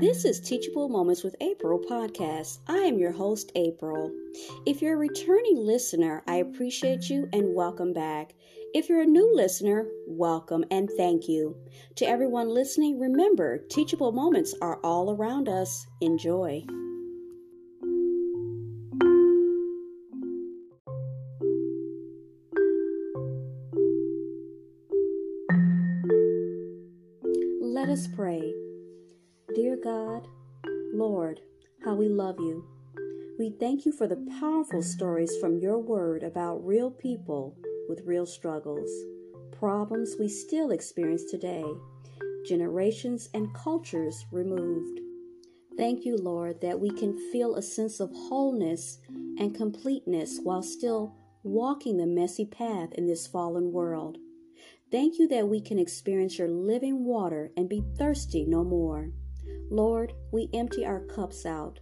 This 0.00 0.24
is 0.24 0.40
Teachable 0.40 0.88
Moments 0.88 1.22
with 1.22 1.36
April 1.40 1.78
podcast. 1.78 2.58
I 2.66 2.78
am 2.78 2.98
your 2.98 3.12
host, 3.12 3.52
April. 3.54 4.10
If 4.66 4.82
you're 4.82 4.94
a 4.94 4.96
returning 4.96 5.56
listener, 5.56 6.24
I 6.26 6.36
appreciate 6.38 7.08
you 7.08 7.28
and 7.32 7.54
welcome 7.54 7.92
back. 7.92 8.34
If 8.74 8.88
you're 8.88 9.02
a 9.02 9.06
new 9.06 9.32
listener, 9.32 9.86
welcome 10.08 10.64
and 10.72 10.90
thank 10.96 11.28
you. 11.28 11.56
To 11.94 12.08
everyone 12.08 12.48
listening, 12.48 12.98
remember, 12.98 13.58
teachable 13.70 14.10
moments 14.10 14.52
are 14.60 14.80
all 14.82 15.14
around 15.14 15.48
us. 15.48 15.86
Enjoy. 16.00 16.64
Let 27.62 27.88
us 27.88 28.08
pray. 28.08 28.63
Dear 29.54 29.76
God, 29.76 30.26
Lord, 30.92 31.40
how 31.84 31.94
we 31.94 32.08
love 32.08 32.40
you. 32.40 32.64
We 33.38 33.50
thank 33.60 33.86
you 33.86 33.92
for 33.92 34.08
the 34.08 34.26
powerful 34.40 34.82
stories 34.82 35.36
from 35.40 35.60
your 35.60 35.78
word 35.78 36.24
about 36.24 36.66
real 36.66 36.90
people 36.90 37.56
with 37.88 38.02
real 38.04 38.26
struggles, 38.26 38.90
problems 39.52 40.16
we 40.18 40.26
still 40.26 40.72
experience 40.72 41.22
today, 41.30 41.64
generations 42.44 43.28
and 43.32 43.54
cultures 43.54 44.26
removed. 44.32 44.98
Thank 45.76 46.04
you, 46.04 46.16
Lord, 46.16 46.60
that 46.60 46.80
we 46.80 46.90
can 46.90 47.16
feel 47.30 47.54
a 47.54 47.62
sense 47.62 48.00
of 48.00 48.10
wholeness 48.10 48.98
and 49.38 49.54
completeness 49.54 50.40
while 50.42 50.64
still 50.64 51.14
walking 51.44 51.98
the 51.98 52.06
messy 52.06 52.44
path 52.44 52.92
in 52.94 53.06
this 53.06 53.28
fallen 53.28 53.70
world. 53.70 54.18
Thank 54.90 55.20
you 55.20 55.28
that 55.28 55.46
we 55.46 55.60
can 55.60 55.78
experience 55.78 56.38
your 56.40 56.48
living 56.48 57.04
water 57.04 57.52
and 57.56 57.68
be 57.68 57.84
thirsty 57.96 58.44
no 58.46 58.64
more. 58.64 59.10
Lord, 59.74 60.12
we 60.30 60.48
empty 60.54 60.86
our 60.86 61.00
cups 61.00 61.44
out. 61.44 61.80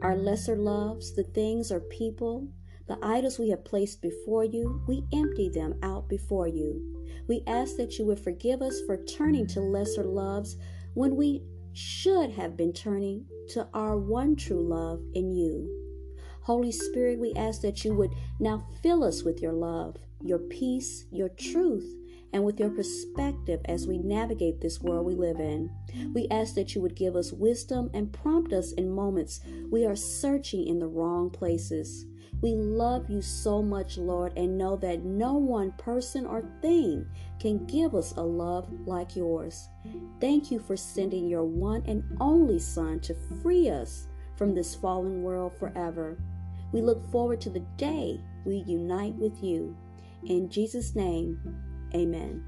Our 0.00 0.16
lesser 0.16 0.56
loves, 0.56 1.14
the 1.14 1.22
things 1.22 1.70
or 1.70 1.80
people, 1.80 2.48
the 2.88 2.96
idols 3.02 3.38
we 3.38 3.50
have 3.50 3.62
placed 3.62 4.00
before 4.00 4.44
you, 4.44 4.80
we 4.88 5.04
empty 5.12 5.50
them 5.50 5.74
out 5.82 6.08
before 6.08 6.48
you. 6.48 7.04
We 7.28 7.42
ask 7.46 7.76
that 7.76 7.98
you 7.98 8.06
would 8.06 8.20
forgive 8.20 8.62
us 8.62 8.80
for 8.86 9.04
turning 9.04 9.46
to 9.48 9.60
lesser 9.60 10.02
loves 10.02 10.56
when 10.94 11.14
we 11.14 11.42
should 11.74 12.30
have 12.30 12.56
been 12.56 12.72
turning 12.72 13.26
to 13.50 13.68
our 13.74 13.98
one 13.98 14.34
true 14.34 14.66
love 14.66 15.02
in 15.12 15.30
you. 15.30 15.68
Holy 16.40 16.72
Spirit, 16.72 17.18
we 17.18 17.34
ask 17.34 17.60
that 17.60 17.84
you 17.84 17.92
would 17.92 18.14
now 18.40 18.66
fill 18.82 19.04
us 19.04 19.24
with 19.24 19.42
your 19.42 19.52
love, 19.52 19.96
your 20.22 20.38
peace, 20.38 21.04
your 21.10 21.28
truth, 21.28 21.94
and 22.32 22.44
with 22.44 22.60
your 22.60 22.70
perspective 22.70 23.60
as 23.66 23.86
we 23.86 23.98
navigate 23.98 24.60
this 24.60 24.80
world 24.80 25.06
we 25.06 25.14
live 25.14 25.40
in. 25.40 25.70
We 26.12 26.28
ask 26.30 26.54
that 26.54 26.74
you 26.74 26.80
would 26.82 26.96
give 26.96 27.16
us 27.16 27.32
wisdom 27.32 27.90
and 27.94 28.12
prompt 28.12 28.52
us 28.52 28.72
in 28.72 28.90
moments 28.90 29.40
we 29.70 29.86
are 29.86 29.96
searching 29.96 30.66
in 30.66 30.78
the 30.78 30.86
wrong 30.86 31.30
places. 31.30 32.06
We 32.42 32.54
love 32.54 33.08
you 33.08 33.22
so 33.22 33.62
much, 33.62 33.96
Lord, 33.96 34.32
and 34.36 34.58
know 34.58 34.76
that 34.76 35.02
no 35.04 35.34
one 35.34 35.72
person 35.72 36.26
or 36.26 36.44
thing 36.60 37.06
can 37.38 37.64
give 37.66 37.94
us 37.94 38.12
a 38.12 38.22
love 38.22 38.68
like 38.86 39.16
yours. 39.16 39.68
Thank 40.20 40.50
you 40.50 40.58
for 40.58 40.76
sending 40.76 41.28
your 41.28 41.44
one 41.44 41.82
and 41.86 42.04
only 42.20 42.58
Son 42.58 43.00
to 43.00 43.16
free 43.42 43.70
us 43.70 44.08
from 44.36 44.54
this 44.54 44.74
fallen 44.74 45.22
world 45.22 45.52
forever. 45.58 46.18
We 46.72 46.82
look 46.82 47.10
forward 47.10 47.40
to 47.42 47.50
the 47.50 47.64
day 47.78 48.20
we 48.44 48.56
unite 48.66 49.14
with 49.14 49.42
you. 49.42 49.74
In 50.24 50.50
Jesus' 50.50 50.94
name, 50.94 51.40
Amen. 51.94 52.42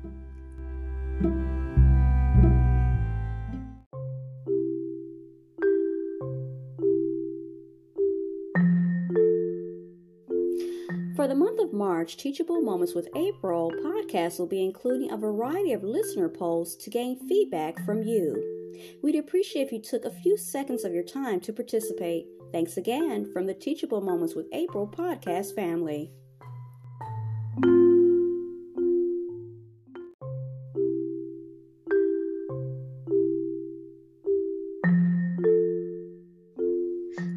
For 11.19 11.27
the 11.27 11.35
month 11.35 11.59
of 11.59 11.73
March, 11.73 12.17
Teachable 12.17 12.61
Moments 12.63 12.95
with 12.95 13.09
April 13.17 13.73
podcast 13.85 14.39
will 14.39 14.47
be 14.47 14.63
including 14.63 15.11
a 15.11 15.17
variety 15.17 15.73
of 15.73 15.83
listener 15.83 16.29
polls 16.29 16.77
to 16.77 16.91
gain 16.91 17.19
feedback 17.29 17.85
from 17.85 18.05
you. 18.05 18.41
We'd 19.03 19.17
appreciate 19.17 19.67
if 19.67 19.73
you 19.73 19.83
took 19.83 20.05
a 20.05 20.13
few 20.23 20.37
seconds 20.37 20.85
of 20.85 20.93
your 20.93 21.03
time 21.03 21.41
to 21.41 21.53
participate. 21.53 22.27
Thanks 22.53 22.77
again 22.77 23.29
from 23.33 23.47
the 23.47 23.55
Teachable 23.55 24.01
Moments 24.01 24.37
with 24.37 24.47
April 24.53 24.87
podcast 24.87 25.57
family. 25.57 26.13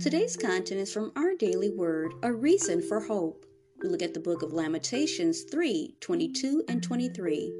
Today's 0.02 0.36
content 0.36 0.82
is 0.82 0.92
from 0.92 1.12
our 1.16 1.36
daily 1.36 1.70
word, 1.70 2.14
A 2.24 2.34
Reason 2.34 2.82
for 2.82 3.02
Hope. 3.02 3.46
We 3.84 3.88
look 3.88 4.02
at 4.02 4.16
the 4.16 4.20
book 4.20 4.42
of 4.42 4.52
Lamentations 4.52 5.44
3 5.44 5.96
22 6.00 6.64
and 6.68 6.82
23. 6.82 7.54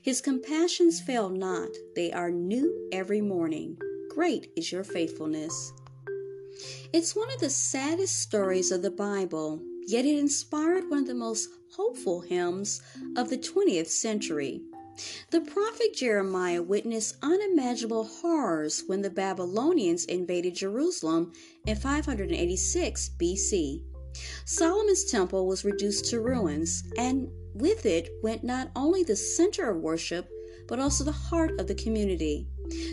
His 0.00 0.20
compassions 0.20 1.00
fail 1.00 1.28
not, 1.28 1.70
they 1.96 2.12
are 2.12 2.30
new 2.30 2.88
every 2.92 3.20
morning. 3.20 3.76
Great 4.08 4.52
is 4.54 4.70
your 4.70 4.84
faithfulness. 4.84 5.72
It's 6.92 7.16
one 7.16 7.32
of 7.34 7.40
the 7.40 7.50
saddest 7.50 8.20
stories 8.20 8.70
of 8.70 8.82
the 8.82 8.92
Bible, 8.92 9.60
yet 9.88 10.04
it 10.04 10.16
inspired 10.16 10.88
one 10.88 11.00
of 11.00 11.06
the 11.08 11.14
most 11.16 11.48
hopeful 11.72 12.20
hymns 12.20 12.80
of 13.16 13.30
the 13.30 13.38
20th 13.38 13.88
century. 13.88 14.62
The 15.30 15.40
prophet 15.40 15.94
Jeremiah 15.94 16.62
witnessed 16.62 17.16
unimaginable 17.22 18.04
horrors 18.04 18.84
when 18.86 19.02
the 19.02 19.10
Babylonians 19.10 20.04
invaded 20.04 20.54
Jerusalem 20.54 21.32
in 21.66 21.76
586 21.76 23.10
BC. 23.20 23.84
Solomon's 24.44 25.04
temple 25.04 25.46
was 25.46 25.64
reduced 25.64 26.06
to 26.06 26.20
ruins, 26.20 26.82
and 26.98 27.28
with 27.54 27.86
it 27.86 28.10
went 28.22 28.42
not 28.42 28.70
only 28.74 29.02
the 29.02 29.16
center 29.16 29.70
of 29.70 29.80
worship, 29.80 30.28
but 30.66 30.80
also 30.80 31.04
the 31.04 31.12
heart 31.12 31.58
of 31.60 31.66
the 31.66 31.74
community. 31.74 32.48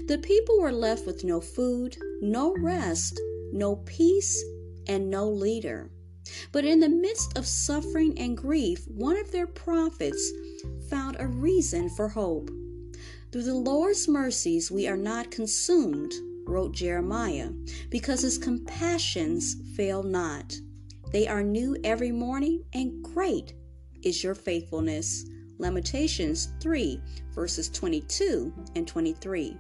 The 0.07 0.19
people 0.22 0.59
were 0.59 0.72
left 0.72 1.06
with 1.06 1.23
no 1.23 1.41
food, 1.41 1.97
no 2.22 2.56
rest, 2.57 3.19
no 3.51 3.78
peace, 3.85 4.44
and 4.88 5.09
no 5.09 5.29
leader. 5.29 5.91
But 6.51 6.65
in 6.65 6.79
the 6.79 6.89
midst 6.89 7.38
of 7.38 7.45
suffering 7.45 8.17
and 8.17 8.38
grief, 8.38 8.85
one 8.88 9.17
of 9.17 9.31
their 9.31 9.47
prophets 9.47 10.31
found 10.89 11.17
a 11.19 11.27
reason 11.27 11.89
for 11.89 12.07
hope. 12.07 12.49
Through 13.31 13.43
the 13.43 13.53
Lord's 13.53 14.07
mercies, 14.07 14.71
we 14.71 14.87
are 14.87 14.97
not 14.97 15.31
consumed, 15.31 16.13
wrote 16.45 16.73
Jeremiah, 16.73 17.51
because 17.89 18.21
his 18.21 18.37
compassions 18.37 19.55
fail 19.75 20.01
not. 20.01 20.55
They 21.11 21.27
are 21.27 21.43
new 21.43 21.75
every 21.83 22.11
morning, 22.11 22.63
and 22.73 23.03
great 23.03 23.53
is 24.03 24.23
your 24.23 24.35
faithfulness. 24.35 25.25
Lamentations 25.59 26.49
3, 26.61 27.01
verses 27.33 27.69
22 27.69 28.53
and 28.75 28.87
23. 28.87 29.57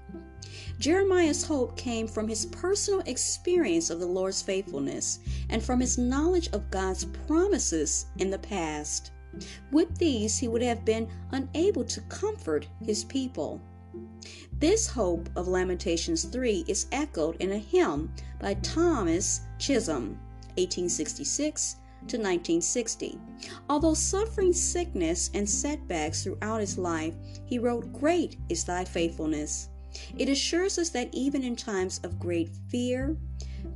Jeremiah's 0.79 1.43
hope 1.43 1.75
came 1.75 2.07
from 2.07 2.27
his 2.27 2.45
personal 2.45 3.01
experience 3.05 3.89
of 3.89 3.99
the 3.99 4.05
Lord's 4.05 4.41
faithfulness 4.41 5.19
and 5.49 5.63
from 5.63 5.79
his 5.79 5.97
knowledge 5.97 6.49
of 6.53 6.71
God's 6.71 7.05
promises 7.05 8.05
in 8.17 8.29
the 8.29 8.39
past. 8.39 9.11
With 9.71 9.97
these, 9.97 10.37
he 10.37 10.47
would 10.47 10.61
have 10.61 10.85
been 10.85 11.07
unable 11.31 11.83
to 11.85 12.01
comfort 12.01 12.67
his 12.83 13.03
people. 13.03 13.61
This 14.59 14.87
hope 14.87 15.29
of 15.35 15.47
Lamentations 15.47 16.23
3 16.23 16.65
is 16.67 16.87
echoed 16.91 17.35
in 17.39 17.51
a 17.51 17.57
hymn 17.57 18.11
by 18.39 18.55
Thomas 18.55 19.41
Chisholm, 19.59 20.19
1866 20.55 21.75
to 22.07 22.17
1960. 22.17 23.19
Although 23.69 23.93
suffering 23.93 24.53
sickness 24.53 25.29
and 25.33 25.49
setbacks 25.49 26.23
throughout 26.23 26.61
his 26.61 26.77
life, 26.77 27.13
he 27.45 27.59
wrote, 27.59 27.93
Great 27.93 28.37
is 28.49 28.63
thy 28.63 28.85
faithfulness. 28.85 29.69
It 30.17 30.29
assures 30.29 30.77
us 30.77 30.89
that 30.89 31.09
even 31.13 31.43
in 31.43 31.55
times 31.55 31.99
of 32.03 32.19
great 32.19 32.49
fear, 32.69 33.17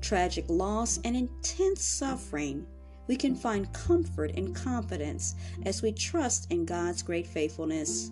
tragic 0.01 0.45
loss, 0.47 1.00
and 1.03 1.15
intense 1.15 1.83
suffering, 1.83 2.65
we 3.07 3.15
can 3.15 3.35
find 3.35 3.71
comfort 3.73 4.31
and 4.35 4.56
confidence 4.56 5.35
as 5.65 5.81
we 5.81 5.91
trust 5.91 6.51
in 6.51 6.65
God's 6.65 7.01
great 7.01 7.27
faithfulness. 7.27 8.12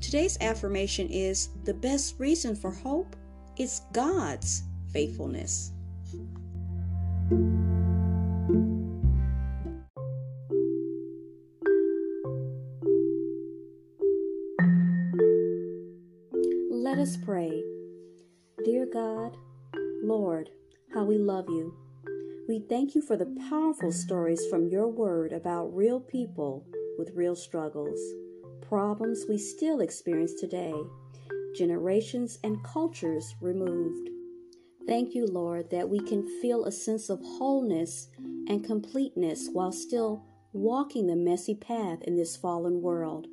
Today's 0.00 0.38
affirmation 0.40 1.08
is 1.08 1.48
the 1.64 1.74
best 1.74 2.14
reason 2.18 2.54
for 2.54 2.70
hope 2.70 3.16
is 3.56 3.82
God's 3.92 4.62
faithfulness. 4.92 5.72
Let 16.86 16.98
us 16.98 17.16
pray. 17.16 17.64
Dear 18.64 18.86
God, 18.86 19.36
Lord, 20.04 20.50
how 20.94 21.02
we 21.02 21.18
love 21.18 21.46
you. 21.48 21.74
We 22.46 22.60
thank 22.60 22.94
you 22.94 23.02
for 23.02 23.16
the 23.16 23.36
powerful 23.50 23.90
stories 23.90 24.46
from 24.46 24.68
your 24.68 24.86
word 24.86 25.32
about 25.32 25.74
real 25.74 25.98
people 25.98 26.64
with 26.96 27.10
real 27.16 27.34
struggles, 27.34 27.98
problems 28.68 29.24
we 29.28 29.36
still 29.36 29.80
experience 29.80 30.34
today, 30.34 30.74
generations 31.56 32.38
and 32.44 32.62
cultures 32.62 33.34
removed. 33.40 34.08
Thank 34.86 35.12
you, 35.12 35.26
Lord, 35.26 35.68
that 35.72 35.88
we 35.88 35.98
can 35.98 36.40
feel 36.40 36.66
a 36.66 36.70
sense 36.70 37.10
of 37.10 37.18
wholeness 37.20 38.06
and 38.46 38.64
completeness 38.64 39.48
while 39.52 39.72
still 39.72 40.22
walking 40.52 41.08
the 41.08 41.16
messy 41.16 41.56
path 41.56 42.02
in 42.02 42.14
this 42.14 42.36
fallen 42.36 42.80
world. 42.80 43.26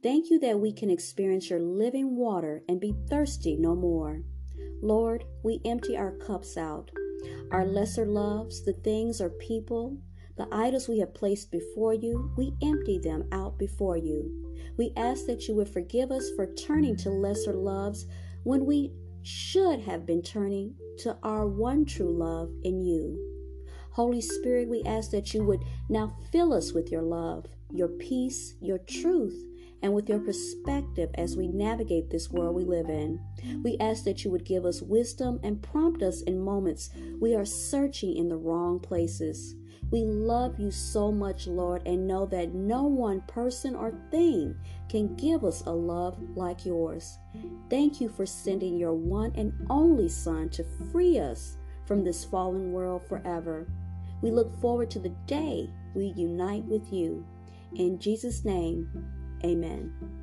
Thank 0.00 0.30
you 0.30 0.38
that 0.40 0.60
we 0.60 0.72
can 0.72 0.90
experience 0.90 1.50
your 1.50 1.58
living 1.58 2.14
water 2.14 2.62
and 2.68 2.80
be 2.80 2.94
thirsty 3.10 3.56
no 3.56 3.74
more. 3.74 4.22
Lord, 4.80 5.24
we 5.42 5.60
empty 5.64 5.96
our 5.96 6.12
cups 6.12 6.56
out. 6.56 6.92
Our 7.50 7.66
lesser 7.66 8.06
loves, 8.06 8.64
the 8.64 8.74
things 8.74 9.20
or 9.20 9.30
people, 9.30 9.98
the 10.36 10.46
idols 10.52 10.86
we 10.86 11.00
have 11.00 11.14
placed 11.14 11.50
before 11.50 11.94
you, 11.94 12.30
we 12.36 12.54
empty 12.62 13.00
them 13.00 13.26
out 13.32 13.58
before 13.58 13.96
you. 13.96 14.54
We 14.76 14.92
ask 14.96 15.26
that 15.26 15.48
you 15.48 15.56
would 15.56 15.68
forgive 15.68 16.12
us 16.12 16.30
for 16.36 16.54
turning 16.54 16.96
to 16.98 17.10
lesser 17.10 17.54
loves 17.54 18.06
when 18.44 18.66
we 18.66 18.92
should 19.22 19.80
have 19.80 20.06
been 20.06 20.22
turning 20.22 20.74
to 20.98 21.18
our 21.24 21.48
one 21.48 21.84
true 21.84 22.16
love 22.16 22.52
in 22.62 22.80
you. 22.80 23.18
Holy 23.90 24.20
Spirit, 24.20 24.68
we 24.68 24.84
ask 24.84 25.10
that 25.10 25.34
you 25.34 25.42
would 25.42 25.64
now 25.88 26.16
fill 26.30 26.52
us 26.52 26.72
with 26.72 26.92
your 26.92 27.02
love, 27.02 27.46
your 27.72 27.88
peace, 27.88 28.54
your 28.60 28.78
truth, 28.78 29.44
and 29.82 29.92
with 29.92 30.08
your 30.08 30.18
perspective 30.18 31.10
as 31.14 31.36
we 31.36 31.48
navigate 31.48 32.10
this 32.10 32.30
world 32.30 32.54
we 32.54 32.64
live 32.64 32.88
in. 32.88 33.20
We 33.62 33.76
ask 33.78 34.04
that 34.04 34.24
you 34.24 34.30
would 34.30 34.44
give 34.44 34.64
us 34.64 34.82
wisdom 34.82 35.38
and 35.42 35.62
prompt 35.62 36.02
us 36.02 36.22
in 36.22 36.40
moments 36.40 36.90
we 37.20 37.34
are 37.34 37.44
searching 37.44 38.16
in 38.16 38.28
the 38.28 38.36
wrong 38.36 38.80
places. 38.80 39.54
We 39.90 40.04
love 40.04 40.58
you 40.58 40.70
so 40.70 41.10
much, 41.10 41.46
Lord, 41.46 41.82
and 41.86 42.06
know 42.06 42.26
that 42.26 42.52
no 42.52 42.82
one 42.84 43.22
person 43.22 43.74
or 43.74 43.94
thing 44.10 44.54
can 44.90 45.16
give 45.16 45.44
us 45.44 45.62
a 45.62 45.72
love 45.72 46.18
like 46.36 46.66
yours. 46.66 47.18
Thank 47.70 48.00
you 48.00 48.10
for 48.10 48.26
sending 48.26 48.76
your 48.76 48.92
one 48.92 49.32
and 49.34 49.52
only 49.70 50.08
Son 50.08 50.50
to 50.50 50.64
free 50.92 51.18
us 51.18 51.56
from 51.86 52.04
this 52.04 52.22
fallen 52.22 52.72
world 52.72 53.02
forever. 53.08 53.66
We 54.20 54.30
look 54.30 54.60
forward 54.60 54.90
to 54.90 54.98
the 54.98 55.14
day 55.26 55.70
we 55.94 56.12
unite 56.16 56.64
with 56.64 56.92
you. 56.92 57.24
In 57.76 57.98
Jesus' 57.98 58.44
name, 58.44 58.90
amen. 59.44 60.17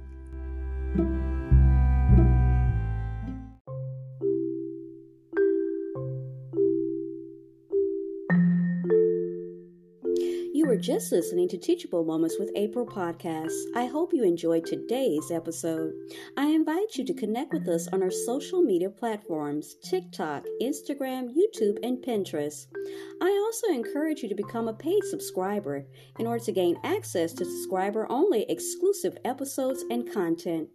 Just 10.85 11.11
listening 11.11 11.49
to 11.49 11.57
Teachable 11.57 12.05
Moments 12.05 12.35
with 12.37 12.51
April 12.55 12.85
podcast. 12.85 13.51
I 13.75 13.85
hope 13.85 14.13
you 14.13 14.23
enjoyed 14.23 14.67
today's 14.67 15.31
episode. 15.31 15.91
I 16.37 16.45
invite 16.45 16.93
you 16.93 17.03
to 17.05 17.13
connect 17.15 17.53
with 17.53 17.67
us 17.67 17.87
on 17.87 18.03
our 18.03 18.11
social 18.11 18.61
media 18.61 18.91
platforms 18.91 19.77
TikTok, 19.83 20.43
Instagram, 20.61 21.31
YouTube, 21.33 21.79
and 21.81 21.97
Pinterest. 22.05 22.67
I 23.19 23.29
also 23.29 23.73
encourage 23.73 24.21
you 24.21 24.29
to 24.29 24.35
become 24.35 24.67
a 24.67 24.73
paid 24.73 25.03
subscriber 25.05 25.87
in 26.19 26.27
order 26.27 26.43
to 26.45 26.51
gain 26.51 26.77
access 26.83 27.33
to 27.33 27.45
subscriber 27.45 28.05
only 28.11 28.45
exclusive 28.47 29.17
episodes 29.25 29.83
and 29.89 30.13
content. 30.13 30.69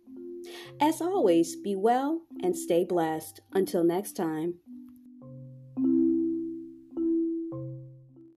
As 0.81 1.01
always, 1.01 1.55
be 1.55 1.77
well 1.77 2.23
and 2.43 2.57
stay 2.57 2.83
blessed. 2.83 3.43
Until 3.53 3.85
next 3.85 4.17
time. 4.17 4.55